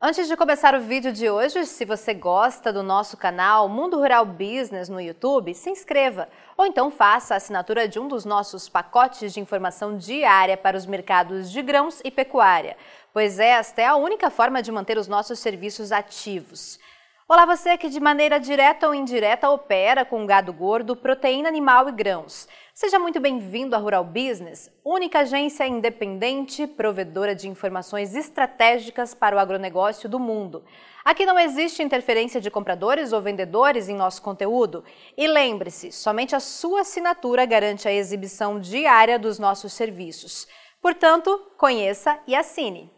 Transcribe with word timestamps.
Antes 0.00 0.28
de 0.28 0.36
começar 0.36 0.76
o 0.76 0.80
vídeo 0.80 1.12
de 1.12 1.28
hoje, 1.28 1.66
se 1.66 1.84
você 1.84 2.14
gosta 2.14 2.72
do 2.72 2.84
nosso 2.84 3.16
canal 3.16 3.68
Mundo 3.68 3.96
Rural 3.96 4.24
Business 4.24 4.88
no 4.88 5.00
YouTube, 5.00 5.52
se 5.52 5.70
inscreva 5.70 6.28
ou 6.56 6.64
então 6.64 6.88
faça 6.88 7.34
a 7.34 7.36
assinatura 7.36 7.88
de 7.88 7.98
um 7.98 8.06
dos 8.06 8.24
nossos 8.24 8.68
pacotes 8.68 9.34
de 9.34 9.40
informação 9.40 9.98
diária 9.98 10.56
para 10.56 10.76
os 10.76 10.86
mercados 10.86 11.50
de 11.50 11.60
grãos 11.62 12.00
e 12.04 12.12
pecuária, 12.12 12.76
pois 13.12 13.40
esta 13.40 13.82
é 13.82 13.86
a 13.86 13.96
única 13.96 14.30
forma 14.30 14.62
de 14.62 14.70
manter 14.70 14.96
os 14.98 15.08
nossos 15.08 15.40
serviços 15.40 15.90
ativos. 15.90 16.78
Olá 17.26 17.44
você 17.44 17.76
que 17.76 17.90
de 17.90 17.98
maneira 17.98 18.38
direta 18.38 18.86
ou 18.86 18.94
indireta 18.94 19.50
opera 19.50 20.04
com 20.04 20.24
gado 20.24 20.52
gordo, 20.52 20.94
proteína 20.94 21.48
animal 21.48 21.88
e 21.88 21.92
grãos. 21.92 22.46
Seja 22.80 22.96
muito 22.96 23.18
bem-vindo 23.18 23.74
à 23.74 23.78
Rural 23.80 24.04
Business, 24.04 24.70
única 24.84 25.18
agência 25.18 25.66
independente 25.66 26.64
provedora 26.64 27.34
de 27.34 27.48
informações 27.48 28.14
estratégicas 28.14 29.12
para 29.14 29.34
o 29.34 29.38
agronegócio 29.40 30.08
do 30.08 30.20
mundo. 30.20 30.64
Aqui 31.04 31.26
não 31.26 31.36
existe 31.36 31.82
interferência 31.82 32.40
de 32.40 32.52
compradores 32.52 33.12
ou 33.12 33.20
vendedores 33.20 33.88
em 33.88 33.96
nosso 33.96 34.22
conteúdo. 34.22 34.84
E 35.16 35.26
lembre-se, 35.26 35.90
somente 35.90 36.36
a 36.36 36.40
sua 36.40 36.82
assinatura 36.82 37.44
garante 37.44 37.88
a 37.88 37.92
exibição 37.92 38.60
diária 38.60 39.18
dos 39.18 39.40
nossos 39.40 39.72
serviços. 39.72 40.46
Portanto, 40.80 41.50
conheça 41.56 42.16
e 42.28 42.36
assine. 42.36 42.96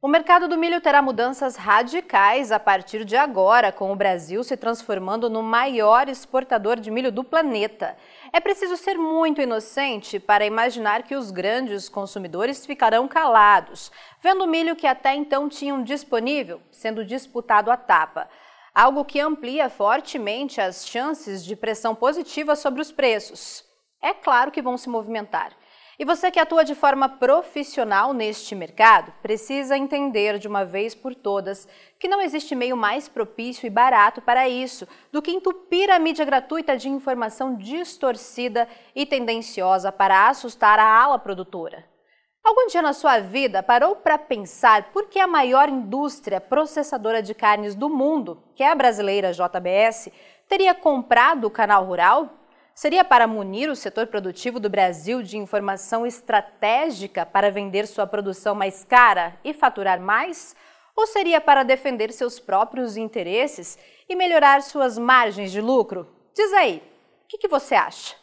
O 0.00 0.06
mercado 0.06 0.46
do 0.46 0.56
milho 0.56 0.80
terá 0.80 1.02
mudanças 1.02 1.56
radicais 1.56 2.52
a 2.52 2.60
partir 2.60 3.04
de 3.04 3.16
agora, 3.16 3.72
com 3.72 3.92
o 3.92 3.96
Brasil 3.96 4.44
se 4.44 4.56
transformando 4.56 5.28
no 5.28 5.42
maior 5.42 6.08
exportador 6.08 6.78
de 6.78 6.88
milho 6.88 7.10
do 7.10 7.24
planeta. 7.24 7.96
É 8.32 8.38
preciso 8.38 8.76
ser 8.76 8.96
muito 8.96 9.40
inocente 9.40 10.20
para 10.20 10.46
imaginar 10.46 11.02
que 11.02 11.16
os 11.16 11.32
grandes 11.32 11.88
consumidores 11.88 12.64
ficarão 12.64 13.08
calados, 13.08 13.90
vendo 14.22 14.44
o 14.44 14.46
milho 14.46 14.76
que 14.76 14.86
até 14.86 15.16
então 15.16 15.48
tinham 15.48 15.82
disponível 15.82 16.62
sendo 16.70 17.04
disputado 17.04 17.68
à 17.68 17.76
tapa. 17.76 18.28
Algo 18.72 19.04
que 19.04 19.18
amplia 19.18 19.68
fortemente 19.68 20.60
as 20.60 20.86
chances 20.86 21.44
de 21.44 21.56
pressão 21.56 21.92
positiva 21.92 22.54
sobre 22.54 22.80
os 22.80 22.92
preços. 22.92 23.64
É 24.00 24.14
claro 24.14 24.52
que 24.52 24.62
vão 24.62 24.76
se 24.76 24.88
movimentar. 24.88 25.50
E 25.98 26.04
você 26.04 26.30
que 26.30 26.38
atua 26.38 26.64
de 26.64 26.76
forma 26.76 27.08
profissional 27.08 28.14
neste 28.14 28.54
mercado, 28.54 29.12
precisa 29.20 29.76
entender 29.76 30.38
de 30.38 30.46
uma 30.46 30.64
vez 30.64 30.94
por 30.94 31.12
todas 31.12 31.66
que 31.98 32.06
não 32.06 32.20
existe 32.20 32.54
meio 32.54 32.76
mais 32.76 33.08
propício 33.08 33.66
e 33.66 33.70
barato 33.70 34.22
para 34.22 34.48
isso 34.48 34.86
do 35.10 35.20
que 35.20 35.32
entupir 35.32 35.90
a 35.90 35.98
mídia 35.98 36.24
gratuita 36.24 36.76
de 36.76 36.88
informação 36.88 37.56
distorcida 37.56 38.68
e 38.94 39.04
tendenciosa 39.04 39.90
para 39.90 40.28
assustar 40.28 40.78
a 40.78 40.84
ala 40.84 41.18
produtora. 41.18 41.84
Algum 42.44 42.68
dia 42.68 42.80
na 42.80 42.92
sua 42.92 43.18
vida 43.18 43.60
parou 43.60 43.96
para 43.96 44.16
pensar 44.16 44.92
por 44.92 45.08
que 45.08 45.18
a 45.18 45.26
maior 45.26 45.68
indústria 45.68 46.40
processadora 46.40 47.20
de 47.20 47.34
carnes 47.34 47.74
do 47.74 47.90
mundo, 47.90 48.40
que 48.54 48.62
é 48.62 48.70
a 48.70 48.74
brasileira 48.76 49.32
JBS, 49.32 50.12
teria 50.48 50.76
comprado 50.76 51.48
o 51.48 51.50
canal 51.50 51.84
rural 51.84 52.37
Seria 52.78 53.04
para 53.04 53.26
munir 53.26 53.68
o 53.68 53.74
setor 53.74 54.06
produtivo 54.06 54.60
do 54.60 54.70
Brasil 54.70 55.20
de 55.20 55.36
informação 55.36 56.06
estratégica 56.06 57.26
para 57.26 57.50
vender 57.50 57.88
sua 57.88 58.06
produção 58.06 58.54
mais 58.54 58.84
cara 58.84 59.36
e 59.42 59.52
faturar 59.52 60.00
mais? 60.00 60.54
Ou 60.94 61.04
seria 61.04 61.40
para 61.40 61.64
defender 61.64 62.12
seus 62.12 62.38
próprios 62.38 62.96
interesses 62.96 63.76
e 64.08 64.14
melhorar 64.14 64.62
suas 64.62 64.96
margens 64.96 65.50
de 65.50 65.60
lucro? 65.60 66.06
Diz 66.32 66.52
aí, 66.52 66.80
o 67.24 67.26
que, 67.26 67.38
que 67.38 67.48
você 67.48 67.74
acha? 67.74 68.14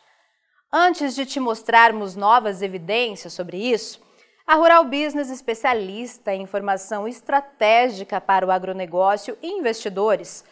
Antes 0.72 1.14
de 1.14 1.26
te 1.26 1.38
mostrarmos 1.38 2.16
novas 2.16 2.62
evidências 2.62 3.34
sobre 3.34 3.58
isso, 3.58 4.02
a 4.48 4.56
Rural 4.56 4.86
Business, 4.86 5.30
especialista 5.30 6.34
em 6.34 6.44
informação 6.44 7.06
estratégica 7.06 8.22
para 8.22 8.48
o 8.48 8.52
agronegócio 8.52 9.38
e 9.44 9.50
investidores, 9.50 10.46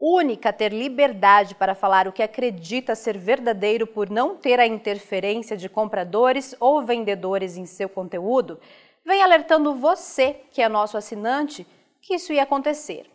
única 0.00 0.48
a 0.48 0.52
ter 0.52 0.72
liberdade 0.72 1.54
para 1.54 1.74
falar 1.74 2.08
o 2.08 2.12
que 2.12 2.22
acredita 2.22 2.94
ser 2.94 3.18
verdadeiro 3.18 3.86
por 3.86 4.08
não 4.08 4.34
ter 4.34 4.58
a 4.58 4.66
interferência 4.66 5.56
de 5.56 5.68
compradores 5.68 6.56
ou 6.58 6.82
vendedores 6.82 7.58
em 7.58 7.66
seu 7.66 7.88
conteúdo, 7.88 8.58
vem 9.04 9.22
alertando 9.22 9.74
você, 9.74 10.36
que 10.50 10.62
é 10.62 10.68
nosso 10.68 10.96
assinante, 10.96 11.66
que 12.00 12.14
isso 12.14 12.32
ia 12.32 12.44
acontecer. 12.44 13.10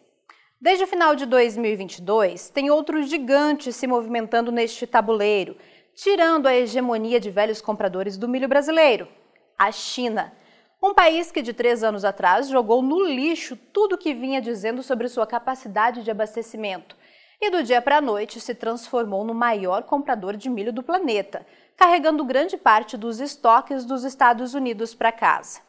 Desde 0.62 0.84
o 0.84 0.88
final 0.88 1.16
de 1.16 1.26
2022, 1.26 2.50
tem 2.50 2.70
outro 2.70 3.02
gigante 3.02 3.74
se 3.74 3.88
movimentando 3.88 4.52
neste 4.52 4.86
tabuleiro, 4.86 5.58
tirando 5.96 6.48
a 6.48 6.56
hegemonia 6.56 7.20
de 7.20 7.32
velhos 7.32 7.62
compradores 7.62 8.16
do 8.16 8.28
milho 8.28 8.48
brasileiro, 8.48 9.08
a 9.58 9.72
China. 9.72 10.32
Um 10.86 10.94
país 10.94 11.32
que 11.32 11.42
de 11.42 11.52
três 11.52 11.84
anos 11.84 12.06
atrás 12.06 12.48
jogou 12.48 12.80
no 12.80 13.04
lixo 13.04 13.56
tudo 13.56 13.96
o 13.96 13.98
que 13.98 14.14
vinha 14.14 14.40
dizendo 14.40 14.84
sobre 14.84 15.10
sua 15.10 15.26
capacidade 15.26 16.04
de 16.04 16.12
abastecimento 16.12 16.96
e 17.42 17.50
do 17.50 17.64
dia 17.64 17.82
para 17.82 17.98
a 17.98 18.02
noite 18.02 18.40
se 18.40 18.54
transformou 18.54 19.26
no 19.26 19.34
maior 19.34 19.82
comprador 19.82 20.38
de 20.38 20.48
milho 20.48 20.72
do 20.72 20.84
planeta, 20.84 21.44
carregando 21.76 22.24
grande 22.24 22.56
parte 22.56 22.96
dos 22.98 23.20
estoques 23.20 23.84
dos 23.84 24.04
Estados 24.04 24.54
Unidos 24.54 24.94
para 24.94 25.12
casa. 25.12 25.60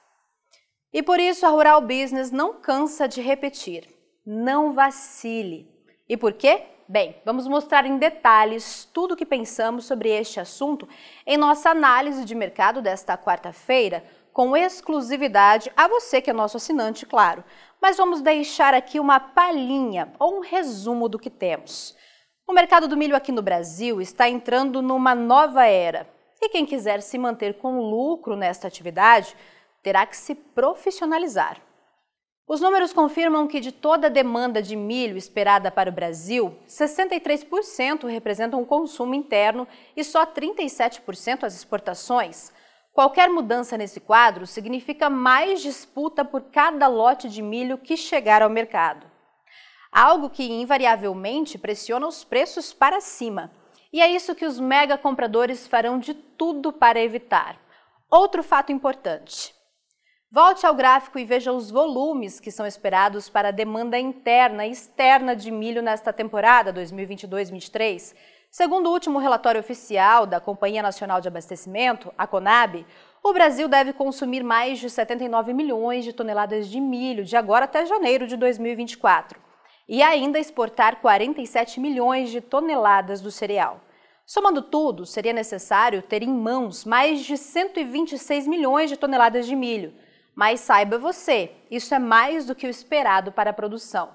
E 0.92 1.02
por 1.02 1.18
isso 1.18 1.46
a 1.46 1.48
Rural 1.48 1.80
Business 1.80 2.30
não 2.30 2.60
cansa 2.60 3.08
de 3.08 3.22
repetir: 3.22 3.88
não 4.26 4.74
vacile. 4.74 5.66
E 6.06 6.14
por 6.14 6.34
quê? 6.34 6.62
Bem, 6.86 7.16
vamos 7.24 7.48
mostrar 7.48 7.86
em 7.86 7.96
detalhes 7.96 8.84
tudo 8.92 9.14
o 9.14 9.16
que 9.16 9.26
pensamos 9.26 9.86
sobre 9.86 10.10
este 10.10 10.38
assunto 10.38 10.86
em 11.26 11.38
nossa 11.38 11.70
análise 11.70 12.22
de 12.24 12.34
mercado 12.34 12.82
desta 12.82 13.16
quarta-feira 13.16 14.04
com 14.36 14.54
exclusividade 14.54 15.72
a 15.74 15.88
você 15.88 16.20
que 16.20 16.28
é 16.28 16.32
nosso 16.34 16.58
assinante, 16.58 17.06
claro. 17.06 17.42
Mas 17.80 17.96
vamos 17.96 18.20
deixar 18.20 18.74
aqui 18.74 19.00
uma 19.00 19.18
palhinha 19.18 20.12
ou 20.18 20.36
um 20.36 20.40
resumo 20.40 21.08
do 21.08 21.18
que 21.18 21.30
temos. 21.30 21.96
O 22.46 22.52
mercado 22.52 22.86
do 22.86 22.98
milho 22.98 23.16
aqui 23.16 23.32
no 23.32 23.40
Brasil 23.40 23.98
está 23.98 24.28
entrando 24.28 24.82
numa 24.82 25.14
nova 25.14 25.64
era. 25.64 26.06
E 26.38 26.50
quem 26.50 26.66
quiser 26.66 27.00
se 27.00 27.16
manter 27.16 27.54
com 27.54 27.80
lucro 27.80 28.36
nesta 28.36 28.68
atividade 28.68 29.34
terá 29.82 30.04
que 30.04 30.14
se 30.14 30.34
profissionalizar. 30.34 31.56
Os 32.46 32.60
números 32.60 32.92
confirmam 32.92 33.46
que 33.46 33.58
de 33.58 33.72
toda 33.72 34.08
a 34.08 34.10
demanda 34.10 34.60
de 34.60 34.76
milho 34.76 35.16
esperada 35.16 35.70
para 35.70 35.88
o 35.88 35.94
Brasil, 35.94 36.54
63% 36.68 38.06
representam 38.06 38.60
o 38.60 38.66
consumo 38.66 39.14
interno 39.14 39.66
e 39.96 40.04
só 40.04 40.26
37% 40.26 41.44
as 41.44 41.54
exportações. 41.54 42.52
Qualquer 42.96 43.28
mudança 43.28 43.76
nesse 43.76 44.00
quadro 44.00 44.46
significa 44.46 45.10
mais 45.10 45.60
disputa 45.60 46.24
por 46.24 46.44
cada 46.44 46.86
lote 46.86 47.28
de 47.28 47.42
milho 47.42 47.76
que 47.76 47.94
chegar 47.94 48.40
ao 48.40 48.48
mercado. 48.48 49.06
Algo 49.92 50.30
que 50.30 50.42
invariavelmente 50.42 51.58
pressiona 51.58 52.06
os 52.06 52.24
preços 52.24 52.72
para 52.72 53.02
cima. 53.02 53.52
E 53.92 54.00
é 54.00 54.10
isso 54.10 54.34
que 54.34 54.46
os 54.46 54.58
mega 54.58 54.96
compradores 54.96 55.66
farão 55.66 55.98
de 55.98 56.14
tudo 56.14 56.72
para 56.72 56.98
evitar. 56.98 57.60
Outro 58.10 58.42
fato 58.42 58.72
importante. 58.72 59.54
Volte 60.32 60.64
ao 60.64 60.74
gráfico 60.74 61.18
e 61.18 61.24
veja 61.26 61.52
os 61.52 61.70
volumes 61.70 62.40
que 62.40 62.50
são 62.50 62.66
esperados 62.66 63.28
para 63.28 63.48
a 63.48 63.52
demanda 63.52 63.98
interna 63.98 64.66
e 64.66 64.70
externa 64.70 65.36
de 65.36 65.50
milho 65.50 65.82
nesta 65.82 66.14
temporada 66.14 66.72
2022-23 66.72 68.14
Segundo 68.50 68.86
o 68.86 68.92
último 68.92 69.18
relatório 69.18 69.60
oficial 69.60 70.26
da 70.26 70.40
Companhia 70.40 70.82
Nacional 70.82 71.20
de 71.20 71.28
Abastecimento, 71.28 72.12
a 72.16 72.26
CONAB, 72.26 72.86
o 73.22 73.32
Brasil 73.32 73.68
deve 73.68 73.92
consumir 73.92 74.42
mais 74.42 74.78
de 74.78 74.88
79 74.88 75.52
milhões 75.52 76.04
de 76.04 76.12
toneladas 76.12 76.68
de 76.68 76.80
milho 76.80 77.24
de 77.24 77.36
agora 77.36 77.64
até 77.64 77.84
janeiro 77.84 78.26
de 78.26 78.36
2024 78.36 79.38
e 79.88 80.02
ainda 80.02 80.38
exportar 80.38 81.00
47 81.00 81.80
milhões 81.80 82.30
de 82.30 82.40
toneladas 82.40 83.20
do 83.20 83.30
cereal. 83.30 83.80
Somando 84.24 84.62
tudo, 84.62 85.06
seria 85.06 85.32
necessário 85.32 86.02
ter 86.02 86.22
em 86.22 86.32
mãos 86.32 86.84
mais 86.84 87.24
de 87.24 87.36
126 87.36 88.46
milhões 88.46 88.90
de 88.90 88.96
toneladas 88.96 89.46
de 89.46 89.54
milho. 89.54 89.94
Mas 90.34 90.60
saiba 90.60 90.98
você, 90.98 91.52
isso 91.70 91.94
é 91.94 91.98
mais 91.98 92.44
do 92.44 92.54
que 92.54 92.66
o 92.66 92.70
esperado 92.70 93.30
para 93.30 93.50
a 93.50 93.54
produção. 93.54 94.10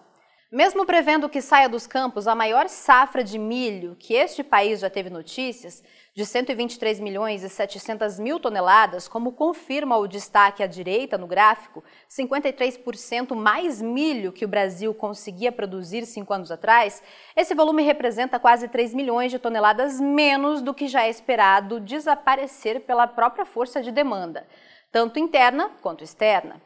Mesmo 0.51 0.85
prevendo 0.85 1.29
que 1.29 1.41
saia 1.41 1.69
dos 1.69 1.87
campos 1.87 2.27
a 2.27 2.35
maior 2.35 2.67
safra 2.67 3.23
de 3.23 3.39
milho 3.39 3.95
que 3.97 4.15
este 4.15 4.43
país 4.43 4.81
já 4.81 4.89
teve 4.89 5.09
notícias, 5.09 5.81
de 6.13 6.25
123 6.25 6.99
milhões 6.99 7.41
e 7.41 7.47
700 7.47 8.19
mil 8.19 8.37
toneladas, 8.37 9.07
como 9.07 9.31
confirma 9.31 9.95
o 9.95 10.09
destaque 10.09 10.61
à 10.61 10.67
direita 10.67 11.17
no 11.17 11.25
gráfico, 11.25 11.81
53% 12.09 13.33
mais 13.33 13.81
milho 13.81 14.33
que 14.33 14.43
o 14.43 14.47
Brasil 14.49 14.93
conseguia 14.93 15.53
produzir 15.53 16.05
cinco 16.05 16.33
anos 16.33 16.51
atrás, 16.51 17.01
esse 17.33 17.55
volume 17.55 17.81
representa 17.83 18.37
quase 18.37 18.67
3 18.67 18.93
milhões 18.93 19.31
de 19.31 19.39
toneladas 19.39 20.01
menos 20.01 20.61
do 20.61 20.73
que 20.73 20.89
já 20.89 21.03
é 21.03 21.09
esperado 21.09 21.79
desaparecer 21.79 22.81
pela 22.81 23.07
própria 23.07 23.45
força 23.45 23.81
de 23.81 23.89
demanda, 23.89 24.45
tanto 24.91 25.17
interna 25.17 25.71
quanto 25.81 26.03
externa. 26.03 26.61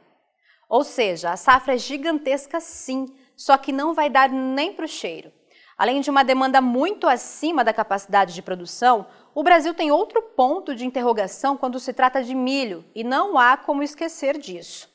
Ou 0.67 0.83
seja, 0.83 1.29
a 1.29 1.37
safra 1.37 1.75
é 1.75 1.77
gigantesca 1.77 2.59
sim, 2.59 3.05
só 3.35 3.57
que 3.57 3.71
não 3.71 3.93
vai 3.93 4.09
dar 4.09 4.29
nem 4.29 4.73
para 4.73 4.85
o 4.85 4.87
cheiro. 4.87 5.31
Além 5.77 5.99
de 5.99 6.09
uma 6.09 6.23
demanda 6.23 6.61
muito 6.61 7.07
acima 7.07 7.63
da 7.63 7.73
capacidade 7.73 8.33
de 8.33 8.41
produção, 8.41 9.05
o 9.33 9.43
Brasil 9.43 9.73
tem 9.73 9.91
outro 9.91 10.21
ponto 10.21 10.73
de 10.73 10.85
interrogação 10.85 11.57
quando 11.57 11.79
se 11.79 11.91
trata 11.91 12.23
de 12.23 12.33
milho, 12.33 12.85
e 12.95 13.03
não 13.03 13.37
há 13.37 13.57
como 13.57 13.83
esquecer 13.83 14.37
disso. 14.37 14.89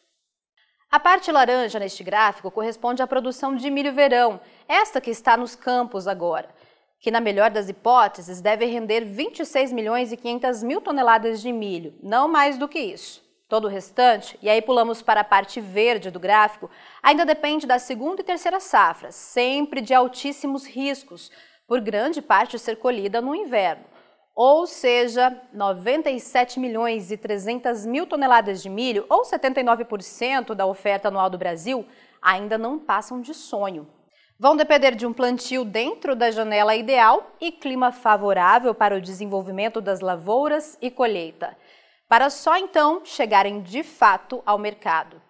A 0.91 0.99
parte 0.99 1.31
laranja 1.31 1.79
neste 1.79 2.03
gráfico 2.03 2.51
corresponde 2.51 3.03
à 3.03 3.07
produção 3.07 3.55
de 3.55 3.71
milho 3.71 3.93
verão, 3.93 4.41
esta 4.67 5.01
que 5.01 5.11
está 5.11 5.37
nos 5.37 5.55
campos 5.55 6.09
agora, 6.09 6.49
que 6.99 7.11
na 7.11 7.21
melhor 7.21 7.51
das 7.51 7.69
hipóteses 7.69 8.41
deve 8.41 8.65
render 8.65 9.05
26 9.05 9.73
milhões 9.73 10.11
e 10.11 10.17
500 10.17 10.63
mil 10.63 10.81
toneladas 10.81 11.43
de 11.43 11.53
milho, 11.53 11.95
não 12.03 12.27
mais 12.27 12.57
do 12.57 12.67
que 12.67 12.79
isso. 12.79 13.23
Todo 13.51 13.65
o 13.65 13.69
restante, 13.69 14.39
e 14.41 14.49
aí 14.49 14.63
pulamos 14.63 15.03
para 15.03 15.23
a 15.23 15.25
parte 15.25 15.61
verde 15.61 16.09
do 16.09 16.21
gráfico, 16.21 16.71
ainda 17.03 17.27
depende 17.27 17.67
da 17.67 17.81
segunda 17.81 18.21
e 18.21 18.25
terceira 18.25 18.61
safras, 18.61 19.17
sempre 19.17 19.81
de 19.81 19.93
altíssimos 19.93 20.65
riscos, 20.65 21.33
por 21.67 21.81
grande 21.81 22.23
parte 22.23 22.61
ser 22.61 22.77
colhida 22.77 23.21
no 23.21 23.35
inverno. 23.35 23.83
Ou 24.37 24.69
seja, 24.69 25.37
97 25.53 26.61
milhões 26.61 27.11
e 27.11 27.17
300 27.17 27.85
mil 27.87 28.07
toneladas 28.07 28.63
de 28.63 28.71
milho, 28.71 29.05
ou 29.09 29.23
79% 29.23 30.55
da 30.55 30.65
oferta 30.65 31.09
anual 31.09 31.29
do 31.29 31.37
Brasil, 31.37 31.85
ainda 32.23 32.57
não 32.57 32.79
passam 32.79 33.21
de 33.21 33.35
sonho. 33.35 33.89
Vão 34.39 34.57
depender 34.57 34.95
de 34.95 35.05
um 35.05 35.13
plantio 35.13 35.65
dentro 35.65 36.15
da 36.15 36.31
janela 36.31 36.77
ideal 36.77 37.33
e 37.41 37.51
clima 37.51 37.91
favorável 37.91 38.73
para 38.73 38.97
o 38.97 39.01
desenvolvimento 39.01 39.81
das 39.81 40.01
lavouras 40.01 40.79
e 40.81 40.89
colheita, 40.89 41.57
para 42.11 42.29
só 42.29 42.59
então 42.59 43.01
chegarem 43.05 43.63
de 43.63 43.83
fato 43.83 44.43
ao 44.45 44.59
mercado. 44.59 45.23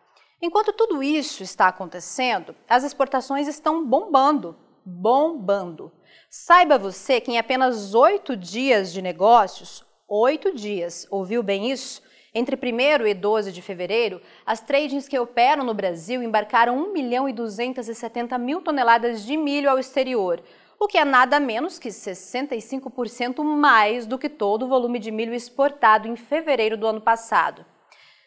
Enquanto 0.42 0.72
tudo 0.72 1.00
isso 1.00 1.44
está 1.44 1.68
acontecendo, 1.68 2.56
as 2.68 2.82
exportações 2.82 3.46
estão 3.46 3.86
bombando 3.86 4.56
bombando. 4.84 5.92
Saiba 6.28 6.78
você 6.78 7.20
que 7.20 7.30
em 7.30 7.38
apenas 7.38 7.94
oito 7.94 8.36
dias 8.36 8.92
de 8.92 9.02
negócios, 9.02 9.84
oito 10.08 10.54
dias, 10.54 11.06
ouviu 11.10 11.42
bem 11.42 11.70
isso? 11.70 12.02
Entre 12.32 12.56
1 12.56 13.06
e 13.06 13.14
12 13.14 13.50
de 13.50 13.60
fevereiro, 13.60 14.20
as 14.46 14.60
tradings 14.60 15.08
que 15.08 15.18
operam 15.18 15.64
no 15.64 15.74
Brasil 15.74 16.22
embarcaram 16.22 16.78
1 16.78 16.92
milhão 16.92 17.28
e 17.28 17.32
270 17.32 18.38
mil 18.38 18.62
toneladas 18.62 19.24
de 19.24 19.36
milho 19.36 19.68
ao 19.68 19.78
exterior, 19.78 20.40
o 20.82 20.88
que 20.88 20.96
é 20.96 21.04
nada 21.04 21.38
menos 21.38 21.78
que 21.78 21.90
65% 21.90 23.44
mais 23.44 24.06
do 24.06 24.18
que 24.18 24.30
todo 24.30 24.62
o 24.64 24.68
volume 24.68 24.98
de 24.98 25.10
milho 25.10 25.34
exportado 25.34 26.08
em 26.08 26.16
fevereiro 26.16 26.74
do 26.74 26.86
ano 26.86 27.02
passado. 27.02 27.66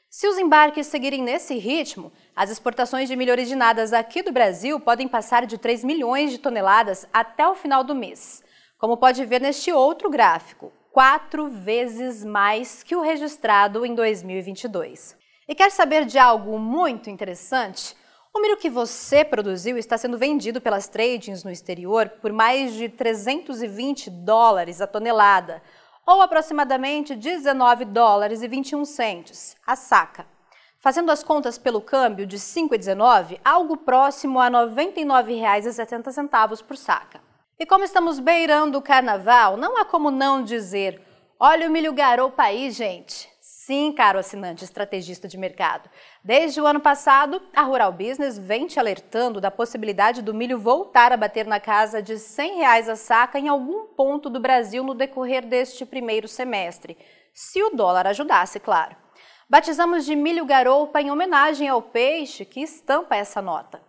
Se 0.08 0.28
os 0.28 0.38
embarques 0.38 0.86
seguirem 0.86 1.24
nesse 1.24 1.58
ritmo, 1.58 2.14
as 2.36 2.52
exportações 2.52 3.10
de 3.10 3.16
milho 3.16 3.32
originadas 3.32 3.92
aqui 3.92 4.22
do 4.22 4.32
Brasil 4.32 4.80
podem 4.80 5.08
passar 5.08 5.48
de 5.48 5.58
3 5.58 5.84
milhões 5.84 6.30
de 6.30 6.38
toneladas 6.38 7.08
até 7.12 7.48
o 7.48 7.56
final 7.56 7.84
do 7.84 7.96
mês. 7.96 8.44
Como 8.78 8.98
pode 8.98 9.26
ver 9.26 9.42
neste 9.42 9.72
outro 9.72 10.12
gráfico, 10.12 10.72
quatro 10.92 11.50
vezes 11.50 12.24
mais 12.24 12.84
que 12.84 12.96
o 12.96 13.02
registrado 13.02 13.84
em 13.84 13.96
2022. 13.96 15.18
E 15.48 15.56
quer 15.56 15.72
saber 15.72 16.06
de 16.06 16.20
algo 16.20 16.60
muito 16.60 17.10
interessante? 17.10 17.96
O 18.36 18.42
milho 18.42 18.58
que 18.58 18.68
você 18.68 19.24
produziu 19.24 19.78
está 19.78 19.96
sendo 19.96 20.18
vendido 20.18 20.60
pelas 20.60 20.88
tradings 20.88 21.44
no 21.44 21.52
exterior 21.52 22.10
por 22.20 22.34
mais 22.34 22.74
de 22.74 22.90
320 22.90 24.10
dólares 24.10 24.82
a 24.82 24.88
tonelada, 24.88 25.62
ou 26.04 26.20
aproximadamente 26.20 27.16
19 27.16 27.86
dólares 27.86 28.42
e 28.42 28.48
21 28.48 28.86
centes 28.86 29.56
a 29.68 29.76
saca. 29.76 30.26
Fazendo 30.80 31.12
as 31.12 31.24
contas 31.24 31.60
pelo 31.60 31.80
câmbio 31.80 32.26
de 32.26 32.38
5,19, 32.38 33.40
algo 33.46 33.78
próximo 33.78 34.40
a 34.40 34.48
R$ 34.48 34.54
99,70 34.66 36.64
por 36.64 36.76
saca. 36.76 37.22
E 37.60 37.68
como 37.68 37.84
estamos 37.84 38.20
beirando 38.20 38.80
o 38.80 38.82
carnaval, 38.82 39.56
não 39.58 39.78
há 39.78 39.86
como 39.86 40.10
não 40.10 40.44
dizer: 40.44 41.00
olha 41.40 41.68
o 41.68 41.72
milho 41.72 41.94
garopa 41.94 42.42
aí, 42.42 42.72
gente. 42.72 43.33
Sim, 43.66 43.94
caro 43.94 44.20
assinante 44.20 44.66
estrategista 44.66 45.26
de 45.26 45.38
mercado. 45.38 45.90
Desde 46.22 46.60
o 46.60 46.68
ano 46.68 46.82
passado, 46.82 47.42
a 47.56 47.62
Rural 47.62 47.94
Business 47.94 48.38
vem 48.38 48.68
te 48.68 48.78
alertando 48.78 49.40
da 49.40 49.50
possibilidade 49.50 50.22
do 50.22 50.34
milho 50.34 50.60
voltar 50.60 51.14
a 51.14 51.18
bater 51.18 51.48
na 51.48 51.62
casa 51.62 52.02
de 52.02 52.20
100 52.20 52.58
reais 52.58 52.90
a 52.90 52.98
saca 52.98 53.40
em 53.40 53.48
algum 53.48 53.86
ponto 53.86 54.30
do 54.30 54.38
Brasil 54.38 54.84
no 54.84 54.94
decorrer 54.94 55.46
deste 55.46 55.86
primeiro 55.86 56.28
semestre, 56.28 56.98
se 57.34 57.64
o 57.64 57.70
dólar 57.70 58.06
ajudasse, 58.06 58.60
claro. 58.60 58.98
Batizamos 59.50 60.04
de 60.04 60.14
milho 60.14 60.46
garoupa 60.46 61.02
em 61.02 61.10
homenagem 61.10 61.70
ao 61.70 61.82
peixe 61.82 62.44
que 62.44 62.60
estampa 62.60 63.16
essa 63.16 63.42
nota. 63.42 63.82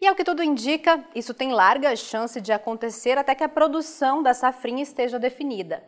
E 0.00 0.06
ao 0.06 0.14
que 0.14 0.24
tudo 0.24 0.42
indica, 0.42 1.04
isso 1.14 1.34
tem 1.34 1.52
larga 1.52 1.94
chance 1.96 2.40
de 2.40 2.50
acontecer 2.50 3.18
até 3.18 3.34
que 3.34 3.44
a 3.44 3.48
produção 3.48 4.22
da 4.22 4.32
safrinha 4.32 4.82
esteja 4.82 5.18
definida. 5.18 5.84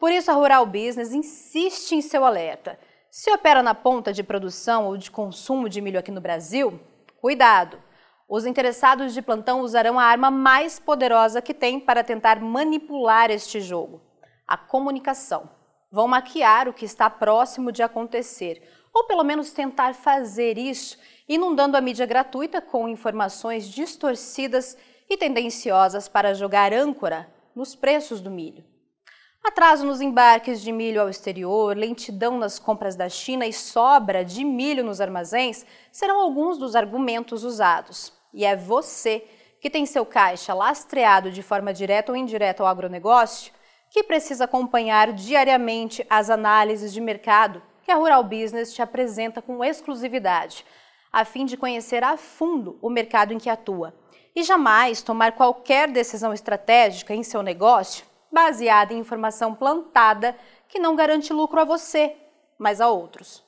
Por 0.00 0.10
isso, 0.10 0.30
a 0.30 0.34
Rural 0.34 0.64
Business 0.64 1.12
insiste 1.12 1.92
em 1.92 2.00
seu 2.00 2.24
alerta. 2.24 2.78
Se 3.10 3.30
opera 3.30 3.62
na 3.62 3.74
ponta 3.74 4.14
de 4.14 4.22
produção 4.22 4.86
ou 4.86 4.96
de 4.96 5.10
consumo 5.10 5.68
de 5.68 5.78
milho 5.82 5.98
aqui 5.98 6.10
no 6.10 6.22
Brasil, 6.22 6.80
cuidado! 7.20 7.78
Os 8.26 8.46
interessados 8.46 9.12
de 9.12 9.20
plantão 9.20 9.60
usarão 9.60 9.98
a 9.98 10.04
arma 10.04 10.30
mais 10.30 10.78
poderosa 10.78 11.42
que 11.42 11.52
tem 11.52 11.78
para 11.78 12.02
tentar 12.02 12.40
manipular 12.40 13.30
este 13.30 13.60
jogo: 13.60 14.00
a 14.48 14.56
comunicação. 14.56 15.50
Vão 15.92 16.08
maquiar 16.08 16.66
o 16.66 16.72
que 16.72 16.86
está 16.86 17.10
próximo 17.10 17.70
de 17.70 17.82
acontecer, 17.82 18.62
ou 18.94 19.04
pelo 19.04 19.22
menos 19.22 19.52
tentar 19.52 19.94
fazer 19.94 20.56
isso, 20.56 20.96
inundando 21.28 21.76
a 21.76 21.80
mídia 21.80 22.06
gratuita 22.06 22.62
com 22.62 22.88
informações 22.88 23.68
distorcidas 23.68 24.78
e 25.10 25.16
tendenciosas 25.18 26.08
para 26.08 26.32
jogar 26.32 26.72
âncora 26.72 27.30
nos 27.54 27.74
preços 27.74 28.22
do 28.22 28.30
milho. 28.30 28.64
Atraso 29.42 29.86
nos 29.86 30.02
embarques 30.02 30.60
de 30.60 30.70
milho 30.70 31.00
ao 31.00 31.08
exterior, 31.08 31.74
lentidão 31.74 32.38
nas 32.38 32.58
compras 32.58 32.94
da 32.94 33.08
China 33.08 33.46
e 33.46 33.52
sobra 33.52 34.22
de 34.22 34.44
milho 34.44 34.84
nos 34.84 35.00
armazéns 35.00 35.64
serão 35.90 36.20
alguns 36.20 36.58
dos 36.58 36.76
argumentos 36.76 37.42
usados. 37.42 38.12
E 38.34 38.44
é 38.44 38.54
você 38.54 39.24
que 39.58 39.70
tem 39.70 39.86
seu 39.86 40.04
caixa 40.04 40.52
lastreado 40.52 41.30
de 41.30 41.42
forma 41.42 41.72
direta 41.72 42.12
ou 42.12 42.16
indireta 42.16 42.62
ao 42.62 42.68
agronegócio 42.68 43.52
que 43.90 44.04
precisa 44.04 44.44
acompanhar 44.44 45.12
diariamente 45.12 46.06
as 46.08 46.28
análises 46.28 46.92
de 46.92 47.00
mercado 47.00 47.62
que 47.82 47.90
a 47.90 47.96
Rural 47.96 48.22
Business 48.22 48.72
te 48.72 48.82
apresenta 48.82 49.42
com 49.42 49.64
exclusividade, 49.64 50.64
a 51.10 51.24
fim 51.24 51.44
de 51.44 51.56
conhecer 51.56 52.04
a 52.04 52.16
fundo 52.16 52.78
o 52.80 52.90
mercado 52.90 53.32
em 53.32 53.38
que 53.38 53.50
atua 53.50 53.94
e 54.36 54.42
jamais 54.42 55.02
tomar 55.02 55.32
qualquer 55.32 55.90
decisão 55.90 56.32
estratégica 56.32 57.14
em 57.14 57.22
seu 57.22 57.42
negócio 57.42 58.09
baseada 58.30 58.92
em 58.92 58.98
informação 58.98 59.54
plantada 59.54 60.36
que 60.68 60.78
não 60.78 60.94
garante 60.94 61.32
lucro 61.32 61.60
a 61.60 61.64
você, 61.64 62.16
mas 62.58 62.80
a 62.80 62.88
outros. 62.88 63.44